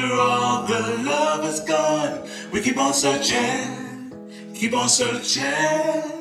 After 0.00 0.14
all 0.14 0.62
the 0.62 1.02
love 1.02 1.44
is 1.44 1.60
gone, 1.60 2.26
we 2.52 2.62
keep 2.62 2.78
on 2.78 2.94
searching, 2.94 4.10
keep 4.54 4.72
on 4.72 4.88
searching. 4.88 6.19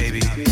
baby. 0.00 0.47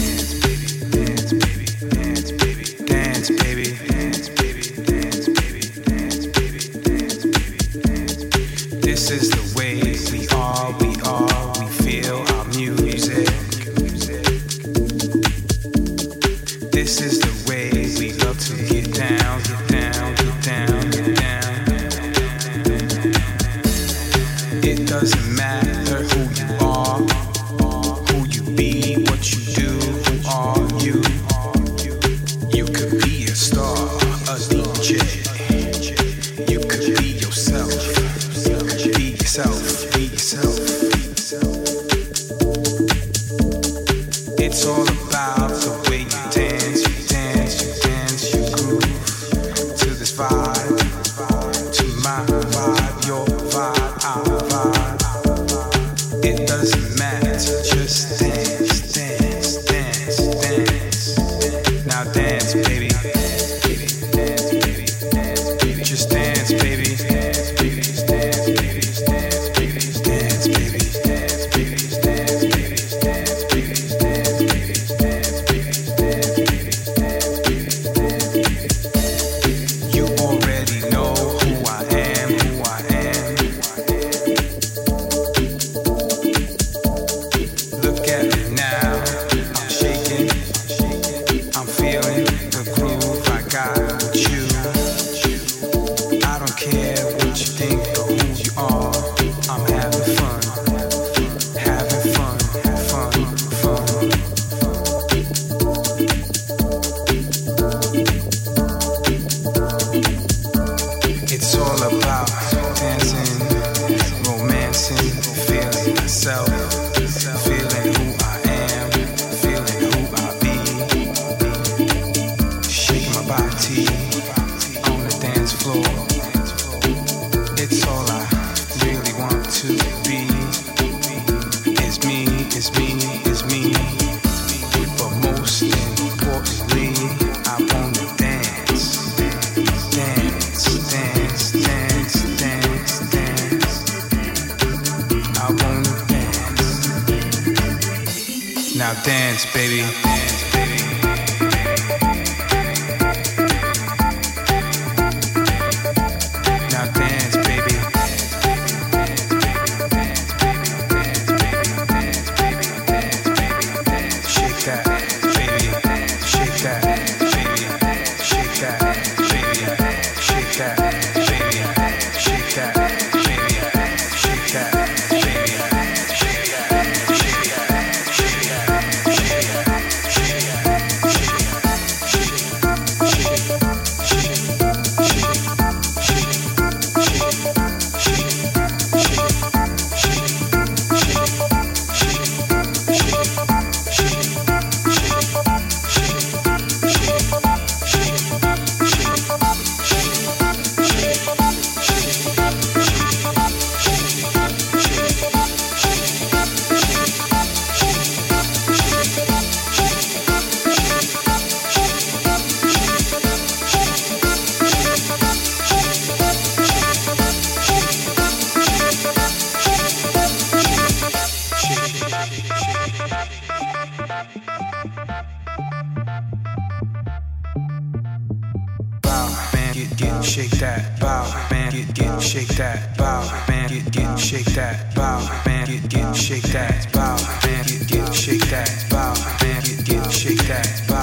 get 229.77 229.97
get 229.99 230.25
shake 230.25 230.51
that 230.53 230.99
bow 230.99 231.29
man 231.51 231.71
get 231.71 231.93
get 231.95 232.23
shake 232.23 232.49
that 232.57 232.97
bow 232.97 233.21
man 233.47 233.69
get 233.69 233.93
get 233.93 234.19
shake 234.19 234.47
that 234.55 234.95
bow 234.95 235.21
man 235.45 235.67
get 235.67 235.89
get 235.91 236.17
shake 236.17 236.43
that 236.45 236.91
bow 236.95 237.17
man 237.45 237.65
get 237.67 237.87
get 237.87 238.15
shake 238.15 238.41
that 238.49 238.87
bow 238.91 239.13
man 239.43 239.63
get 239.63 239.85
get 239.85 240.11
shake 240.11 240.39
that 240.49 240.83
bow. 240.89 240.96